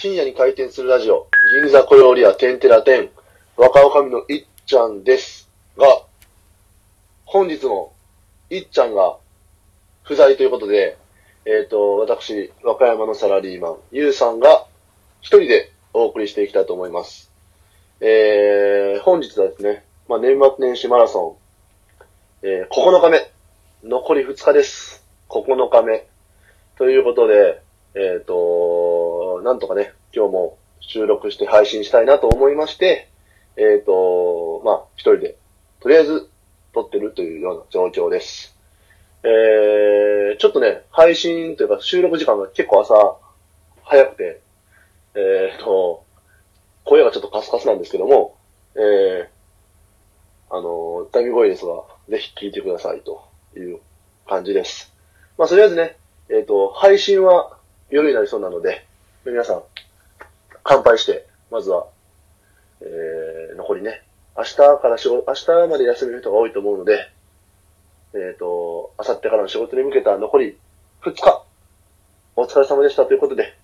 [0.00, 1.26] 深夜に開店するラジオ、
[1.62, 3.10] 銀座小料理屋てんてら店、
[3.58, 5.46] 若女将のいっちゃんです
[5.76, 5.84] が、
[7.26, 7.92] 本日も
[8.48, 9.18] いっちゃんが
[10.02, 10.96] 不在ということで、
[11.44, 14.64] えっ、と、私、和歌山のサラリーマン、ゆうさんが
[15.20, 17.30] 一人でお送りしていきたいと思います。
[18.00, 21.36] えー、本日はですね、まあ、年末年始マラソ
[22.42, 23.30] ン、えー、9日目、
[23.84, 25.04] 残り2日です。
[25.28, 26.06] 9日目。
[26.78, 27.60] ということで、
[27.94, 28.79] えっ、と、
[29.42, 33.08] なんとかね、今日も収録して配信したいなと思いまして、
[33.56, 35.36] えっ、と、まあ、一人で、
[35.80, 36.28] とりあえず
[36.72, 38.56] 撮ってるというような状況です。
[39.22, 43.16] えー、ちょっとね、配信というか収録時間が結構朝
[43.84, 44.40] 早くて、
[45.14, 46.04] えっ、と、
[46.84, 48.36] 声がちょっとカスカスなんですけども、
[48.76, 53.80] えー、あの、ダミ声ですが、ぜひ聞いてくださいという
[54.26, 54.94] 感じです。
[55.36, 55.96] まあ、とりあえずね、
[56.30, 57.58] えっ、と、配信は
[57.90, 58.86] 夜になりそうなので、
[59.22, 59.62] 皆さん、
[60.64, 61.88] 乾杯して、まずは、
[62.80, 64.02] えー、残りね、
[64.34, 67.10] 明日から仕事、明日まで休みの人が多いと思うので、
[68.14, 70.58] えっ、と、明後日からの仕事に向けた残り
[71.02, 71.44] 2日、
[72.34, 73.58] お疲れ様でしたということで、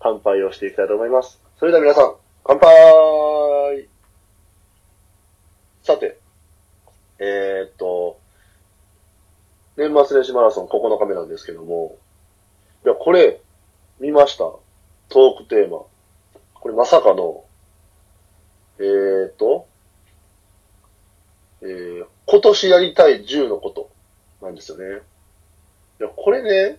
[0.00, 1.40] 乾杯をしていきたいと思います。
[1.58, 3.88] それでは皆さん、乾杯
[5.82, 6.18] さて、
[7.18, 8.18] えー、と、
[9.78, 11.96] 年末年始マラソン9日目なんですけども、
[12.84, 13.40] いや、これ、
[13.98, 14.44] 見ました。
[15.10, 15.82] トークテーマ。
[16.54, 17.44] これまさかの、
[18.78, 19.66] えー、と、
[21.62, 23.90] えー、今年やりたい10のこと
[24.40, 25.00] なんですよね。
[26.00, 26.78] いや、これね、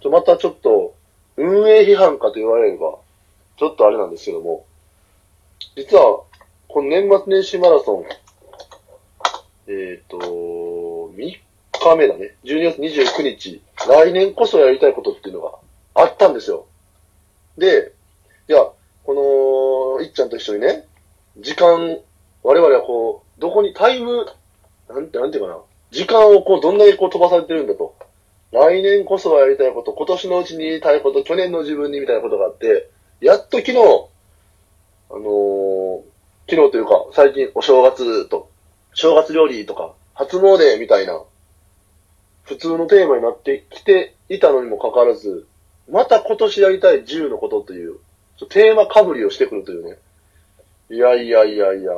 [0.00, 0.94] ちょまたちょっと、
[1.36, 2.98] 運営批判かと言われれば、
[3.56, 4.66] ちょっとあれなんですけども、
[5.76, 6.22] 実は、
[6.68, 8.04] この年末年始マラソン、
[9.68, 12.34] えっ、と、3日目だね。
[12.44, 15.52] 12月29日、来年こそやりたいことっていうのが
[15.94, 16.66] あったんですよ。
[17.58, 17.92] で、
[18.48, 18.58] いや、
[19.04, 20.86] この、いっちゃんと一緒にね、
[21.38, 21.98] 時間、
[22.42, 24.26] 我々はこう、どこにタイム、
[24.88, 25.58] なんて、なんていうかな、
[25.90, 27.94] 時間をこう、どんだけこう飛ばされてるんだと。
[28.52, 32.90] 来年こそはやりたいこと、今年のうちにやりたいこと、去年の自分にみたいなことがあって、
[33.20, 33.78] やっと昨日、
[35.10, 36.16] あのー
[36.48, 38.48] 昨日というか、最近お正月と、
[38.94, 41.20] 正月料理とか、初詣みたいな、
[42.44, 45.48] 普通のテーマになってきていたのにもかかわらず、
[45.90, 47.98] また今年やりたい10のことという、
[48.50, 49.98] テーマかぶりをしてくるというね。
[50.90, 51.92] いやいやいやいや。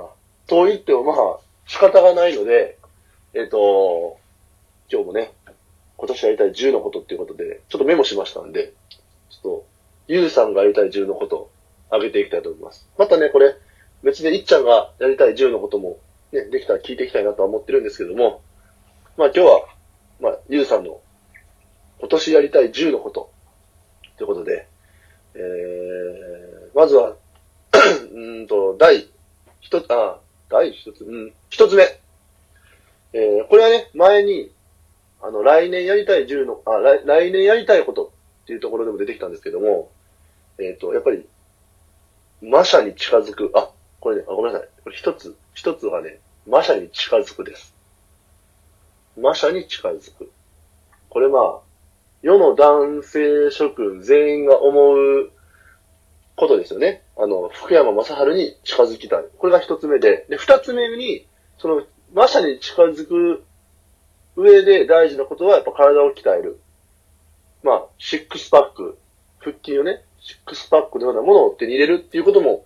[0.47, 1.17] と言ってもまあ、
[1.67, 2.79] 仕方がないので、
[3.35, 4.19] えっ、と、
[4.91, 5.33] 今日もね、
[5.97, 8.73] 今年やりたい10のことっていうことで、ちょっとメモしましたんで、
[9.31, 9.67] ちょっと、
[10.07, 11.51] ゆうさんがやりたい10のこと、
[11.91, 12.89] あげていきたいと思います。
[12.99, 13.55] またね、これ、
[14.03, 15.99] 別でいっちゃんがやりたい10のことも、
[16.33, 18.43] ね、できたら聞いていきたいなとは思ってるんですけども、
[19.17, 19.63] まあ今日は、
[20.21, 21.01] まあ、ゆうさんの、
[21.99, 23.31] 今年やりたい10のこと、
[24.19, 24.69] ということで、
[25.35, 27.17] えー、まずは、
[28.13, 29.09] うんと、第
[29.61, 30.19] 一つ、あ、
[30.51, 31.85] 第一つ、うん、一つ目。
[33.13, 34.53] えー、これはね、前に、
[35.23, 38.13] あの、来年やりたい10の、あ、来来年やりたいこと
[38.43, 39.91] っていうところでも出てきたんですけども、
[40.59, 41.27] えっ、と、やっぱり、
[42.43, 44.69] 魔者に近づく、あ、これね、あごめんなさい。
[44.83, 47.75] これ一つ、一つがね、魔者に近づくです。
[49.17, 50.31] 魔者に近づく。
[51.09, 51.68] これまあ、
[52.23, 55.31] 世の男性諸君全員が思う
[56.37, 57.03] ことですよね。
[57.17, 59.25] あの、福山雅治に近づきたい。
[59.39, 61.27] これが一つ目で、で、二つ目に、
[61.59, 63.45] その、魔者に近づく
[64.37, 66.61] 上で大事なことはやっぱ体を鍛える。
[67.63, 68.99] まあ、シックスパック、
[69.39, 72.65] 腹筋をね、シックスパックのようなものを手に入れるっていうことも、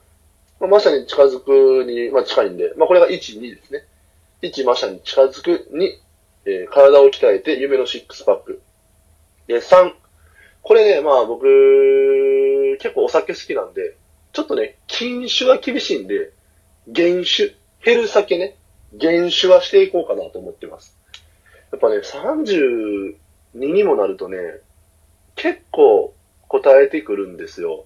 [0.61, 3.85] まあ、魔者に近づくに、まあ、近いんで、まあ、これが1、2ですね。
[4.43, 5.69] 1、魔者に近づく。
[5.73, 5.89] 2、
[6.45, 8.61] えー体を鍛えて夢のシックスパック。
[9.47, 9.93] で、3、
[10.63, 11.45] これね、まあ僕、
[12.79, 13.97] 結構お酒好きなんで、
[14.33, 16.33] ちょっとね、禁酒は厳しいんで、
[16.87, 17.55] 減酒、
[17.85, 18.57] 減る酒ね、
[18.95, 20.97] 減酒はしていこうかなと思ってます。
[21.71, 23.17] やっぱね、32
[23.55, 24.39] にもなるとね、
[25.35, 26.15] 結構
[26.49, 27.85] 答えてくるんですよ。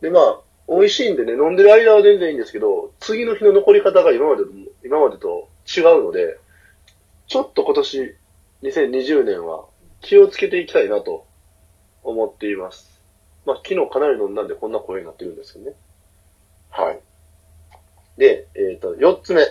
[0.00, 4.50] で、まあ、美味しいんでね、飲んでる間は全然いいんですけど、次の日の残り方が今までと、
[4.84, 6.38] 今までと違うので、
[7.26, 8.16] ちょっと今年、
[8.62, 9.64] 2020年は
[10.02, 11.26] 気をつけていきたいなと
[12.02, 13.00] 思っています。
[13.46, 15.76] まあ、昨日かなり飲んだんでこんな声になってるんですけどね。
[16.70, 17.00] はい。
[18.18, 19.42] で、えっ、と、四つ目。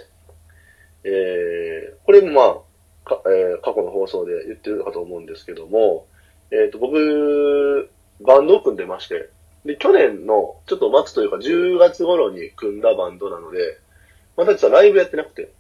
[1.03, 6.06] えー、これもまあ、かえー過去の放送で言ってるかと思うんですけども、
[6.51, 7.89] えっ、と、僕、
[8.21, 9.30] バンドを組んでまして、
[9.65, 13.80] で、去年の、ちょっと末というか10月頃に組んだバンドなので、
[14.38, 15.51] また実はライブやってなくて、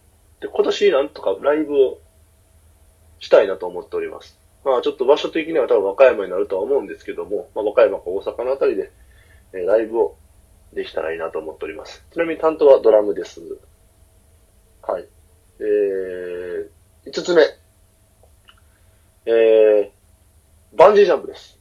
[0.41, 1.99] で、今年なんとかライブを
[3.19, 4.40] したいなと思っております。
[4.63, 8.91] まあちょっと場所的には多分和歌山になるとは思うんですけども、まあ和歌山か大阪のあたりで
[9.53, 10.15] えーライブを
[10.73, 12.03] できたらいいなと思っております。
[12.11, 13.41] ちなみに担当はドラムです。
[14.81, 15.05] はい。
[15.59, 17.43] えー、5つ目。
[19.25, 21.59] えー、バンジージャンプです。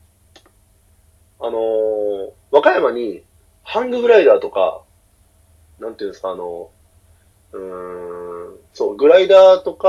[1.41, 3.23] あのー、和歌山に、
[3.65, 4.83] ハンググライダーとか、
[5.79, 6.71] なんていうんですか、あの、
[7.53, 9.89] うーん、そう、グライダーとか、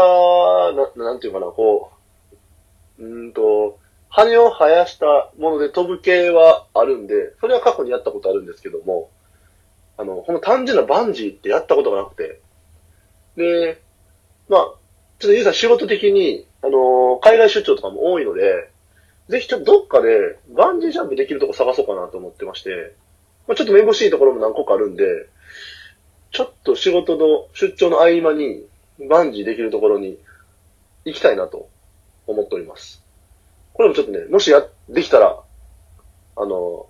[0.97, 1.90] な、なんていうかな、こう、
[3.01, 9.09] うんと、羽を生やしたもので飛ぶ系はあるんで、それは過去にやったことあるんですけども、
[9.97, 12.41] あの、この単純なバンジーってやったことがなくて、
[13.37, 13.81] で、
[14.49, 14.61] まあ、
[15.19, 18.69] ちょっとゆうさん仕事的に、あの、海外出張とかも多いので、
[19.29, 22.95] ぜひちょっとどっかでバンジージャンプできるとこ探そうかなと思ってまして、
[23.47, 25.05] まあ、ちょっとめぼしいところも何個かあるんで、
[26.31, 28.65] ちょっと仕事の出張の合間に
[29.09, 30.17] バンジーできるところに
[31.05, 31.69] 行きたいなと
[32.27, 33.03] 思っております。
[33.73, 35.41] これもちょっとね、もしや、できたら、
[36.35, 36.87] あの、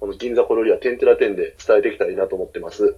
[0.00, 2.96] この銀座コロリアテンテラテンで伝えていきたらいいなと思ってます。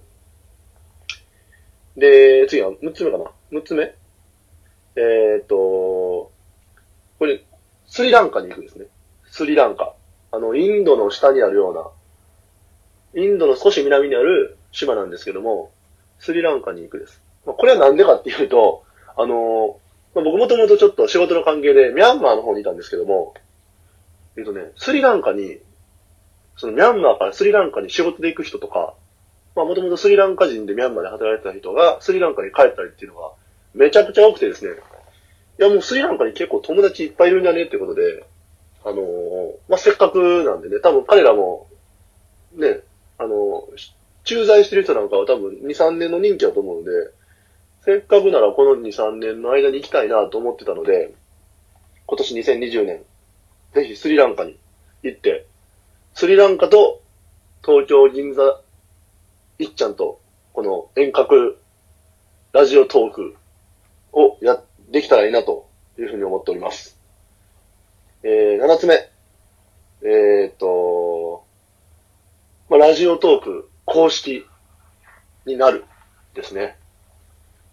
[1.97, 3.95] で、次は6つ目かな ?6 つ目
[4.95, 7.43] えーっと、これ、
[7.87, 8.85] スリランカに行くんですね。
[9.29, 9.93] スリランカ。
[10.31, 15.71] あの、インドの下にあるような、インドの少し南にある島なんですけども、
[16.19, 17.21] スリランカに行くです。
[17.45, 18.85] まあ、これはなんでかっていうと、
[19.17, 19.79] あの、
[20.13, 23.33] まあ、僕もともとちょっと仕事の関係でミャンマーの方にいたんですけども、
[24.37, 25.59] えっとね、スリランカに、
[26.57, 28.93] そのミャンマーからスリランカに仕事で行く人とか、
[29.55, 33.31] まあもともとスリランカ人でミャンマーで働いてた人がスリランカに帰ったりっていうのが
[33.73, 34.71] めちゃくちゃ多くてですね、
[35.59, 38.25] いやもうスリランカに結構友達いっぱいいるんだねっていうことで、
[38.83, 41.67] あのーまあ、せっかくなんでね、多分彼らも、
[42.53, 42.79] ね、
[43.17, 46.91] あのー駐在してる人なんかは多分2、3年の任期だと思うので、
[47.83, 51.13] せっかくならこの2、3年の間に行きたいなと思ってたので、
[52.05, 53.03] 今年2020年、
[53.73, 54.57] ぜひスリランカに
[55.01, 55.47] 行って、
[56.13, 57.01] スリランカと
[57.65, 58.61] 東京銀座
[59.57, 60.19] いっちゃんと、
[60.53, 61.57] この遠隔
[62.53, 63.35] ラジオトーク
[64.13, 65.67] をや、できたらいいなと
[65.97, 66.99] いうふうに思っております。
[68.23, 69.09] えー、7つ目。
[70.03, 71.45] えーと、
[72.69, 74.45] まあ、ラジオトーク公式
[75.45, 75.85] になる
[76.35, 76.80] ですね。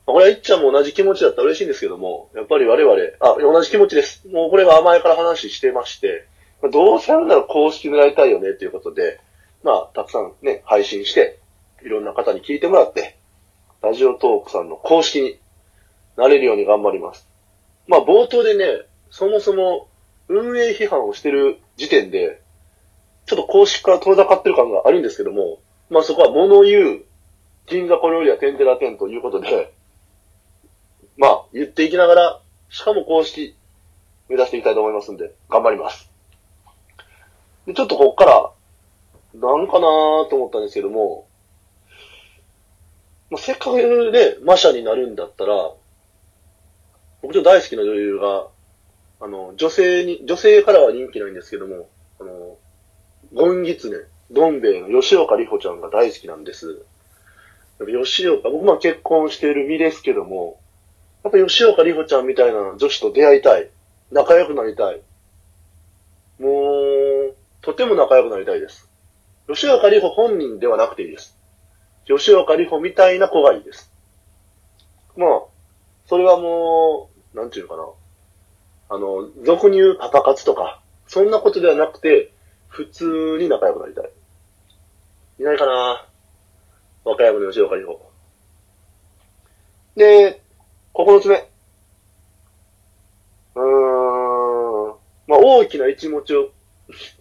[0.08, 4.26] まこれは一ちゃんも同じ気持ちだったら嬉しいんですけども、やっぱり我々、あ、同じ気持ちです。
[4.26, 6.26] もうこれは前から話してまして、
[6.62, 9.20] まどうせやるなら公式狙いたいよねということで、
[9.62, 11.38] まあ、たくさんね、配信して、
[11.84, 13.18] いろんな方に聞いてもらって、
[13.82, 15.38] ラジオトークさんの公式に
[16.16, 17.28] なれるように頑張ります。
[17.86, 19.88] まあ、冒頭でね、そもそも
[20.28, 22.40] 運営批判をしてる時点で、
[23.26, 25.58] ちょっと公式から遠ざかってる感があるんですけども、
[25.90, 27.00] まあそこは物言う、
[27.66, 29.74] 銀座コロリアテンテラテンということで、
[31.18, 33.56] まあ言っていきながら、しかも公式
[34.28, 36.10] 目指していきたいと思いますんで、頑張ります。
[37.66, 38.50] で、ちょっとこっから、
[39.34, 41.26] なんかなーと思ったんですけども、
[43.30, 45.72] まあ、せっかくね、マシャになるんだったら、
[47.20, 48.46] 僕ちょっと大好きな女優が、
[49.20, 51.88] あの、女性に、女性からは人気ないんですけども、
[52.20, 52.56] あの、
[53.34, 53.96] ゴンギツネ、
[54.30, 56.82] どん兵衛の吉岡里帆ちゃんが大好きなんです。
[58.02, 60.60] 吉岡、僕まあ結婚している身ですけども、
[61.24, 63.70] やっぱ吉岡里帆ちゃんみたいな女子と出会いたい。
[64.10, 65.02] 仲良くなりたい。
[66.38, 68.88] もう、とても仲良くなりたいです。
[69.48, 71.36] 吉岡里帆本人ではなくていいです。
[72.06, 73.92] 吉岡里帆みたいな子がいいです。
[75.16, 75.40] まあ、
[76.06, 78.96] それはもう、なんていうのかな。
[78.96, 82.32] あの、俗に言うパパ活とか、そんなことではなくて、
[82.68, 84.10] 普通に仲良くなりたい。
[85.40, 86.06] いないかな
[87.04, 88.10] 和歌山の吉岡里帆。
[89.96, 90.42] で、
[90.94, 91.48] 9つ目。
[93.54, 94.96] うーん。
[95.26, 96.50] まあ、大きな一文字を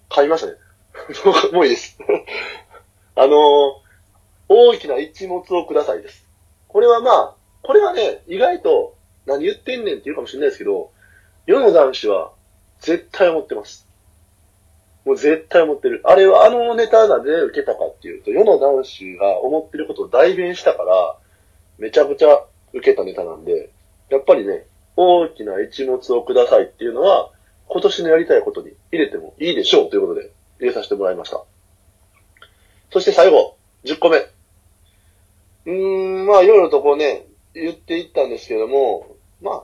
[0.09, 0.53] 買いましたね。
[1.53, 1.97] もういいです。
[3.15, 3.81] あの
[4.49, 6.27] 大きな一物をくださいです。
[6.67, 8.95] これはまあ、これはね、意外と
[9.25, 10.91] 何言ってんねんって言うかもしれないですけど、
[11.45, 12.31] 世の男子は
[12.79, 13.87] 絶対思ってます。
[15.05, 16.01] もう絶対思ってる。
[16.05, 21.17] あれはあのネタがで受けたかっていうと、世の男子が思ってることを代弁したから、
[21.77, 22.43] めちゃくちゃ
[22.73, 23.71] 受けたネタなんで、
[24.09, 27.31] やっぱりね、大きな一物をくださいっていうのは、
[27.67, 31.43] 今年のやりたいことに入れてもいいでしょうということで入れさせてもらいました。
[32.91, 34.17] そして最後、10個目。
[34.17, 39.63] うーん、まあいろいろとこうね、言っていったんですけども、まあ、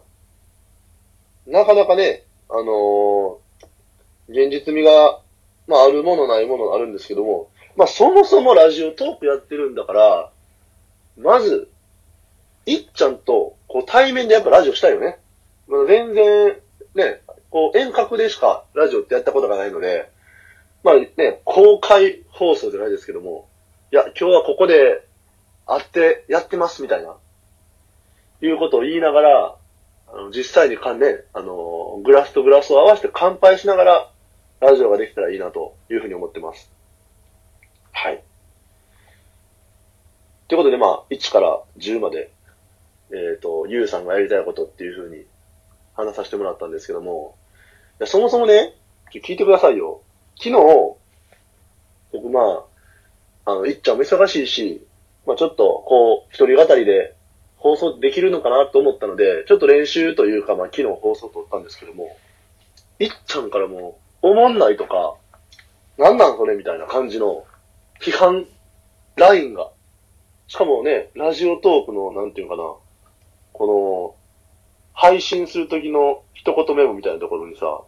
[1.47, 3.43] なかなかね、あのー
[4.29, 5.19] 現実味が、
[5.67, 10.31] まああるものないものあるんですけども、まあそもそもラジオトークやってるんだから、
[11.17, 11.69] まず、
[12.65, 15.19] いっちゃんと、こう対面でやっぱラジオしたいよね。
[15.67, 16.57] まあ全然、
[16.95, 20.09] ね、こう遠隔でしかラジオってやったことがないので、
[20.83, 23.47] まあね、公開放送じゃないですけども、
[23.91, 25.07] いや、今日はここで
[25.65, 27.15] 会ってやってますみたいな、
[28.41, 29.55] いうことを言いながら、
[30.07, 34.11] あの、実際にかんね、あの、グラスとグラスを合わせて乾杯しながら、
[34.59, 36.71] ラジオができたらいいなというふうに思ってます。
[37.91, 38.23] はい。
[40.47, 42.31] ということで、まあ、1から10まで、
[43.13, 45.25] えっ、と、ゆうさんがやりたいことっていうふうに
[45.95, 47.35] 話させてもらったんですけども、
[47.99, 48.73] いやそもそもね、
[49.11, 50.01] ちょ聞いてくださいよ。
[50.35, 50.97] 昨日、
[52.11, 52.65] 僕ま
[53.45, 54.85] あ、あの、いっちゃんも忙しいし、
[55.27, 57.15] まあちょっと、こう、一人語りで
[57.57, 62.17] 放送できるのかなと思ったので、ちょっと練習というか、まあ昨日放送撮ったんですけども、
[62.99, 65.15] いっちゃんからも、おもんないとか、
[65.97, 67.45] なんなんそれみたいな感じの
[68.01, 68.47] 批判
[69.15, 69.69] ラインが、
[70.47, 72.63] しかもね、ラジオトークの、なんていうかな、
[73.53, 74.15] この、
[74.93, 77.81] 配信するときの一言メモみたいなところにさ、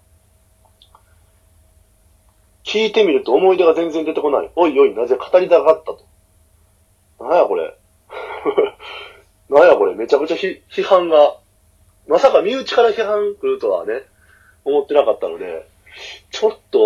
[2.64, 4.52] 聞いてみると思い出が全然出てこない。
[4.56, 6.06] おいおい、なぜ語りたかったと。
[7.20, 7.76] なんやこれ。
[9.50, 11.38] なんやこれ、めちゃくちゃ批批判が、
[12.08, 14.04] まさか身内から批判来るとはね、
[14.64, 15.68] 思ってなかったので、
[16.32, 16.80] ちょっと、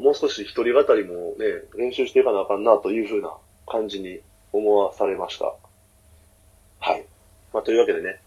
[0.00, 3.34] もう少し一人語りもね、練習していかなあかんなというふうな
[3.66, 4.20] 感じに
[4.52, 5.54] 思わされました。
[6.78, 7.04] はい。
[7.52, 8.20] まあ、というわけでね、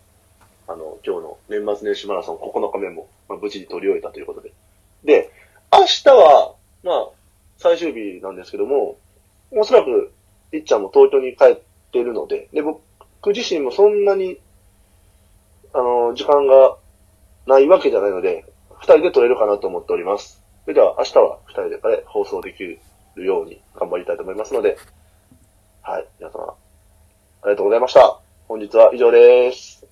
[0.68, 4.54] あの、今日の年末年始マラソン9日目も、まあ、無事に取り終えたということで。
[5.04, 5.32] で、
[5.72, 7.10] 明日は、まあ、
[7.58, 8.98] 最終日なんですけども、
[9.52, 10.12] おそらく、
[10.52, 11.62] いっちゃんも東京に帰っ
[11.92, 12.82] てるので、で、僕
[13.28, 14.40] 自身もそんなに、
[15.74, 16.78] あの、時間が
[17.48, 18.46] ないわけじゃないので、
[18.80, 20.42] 二人で撮れるかなと思っております。
[20.66, 22.80] それでは明日は二人で放送できる
[23.16, 24.78] ように頑張りたいと思いますので、
[25.82, 26.54] はい、皆様、
[27.42, 28.23] ありがとうございました。
[28.54, 29.84] 本日は以上です。